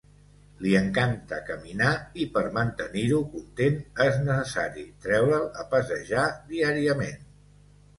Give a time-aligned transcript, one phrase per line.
[0.65, 1.91] Li encanta caminar
[2.25, 7.29] i per mantenir-ho content és necessari treure'l a passejar diàriament.